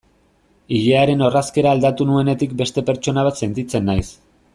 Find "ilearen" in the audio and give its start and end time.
0.77-1.19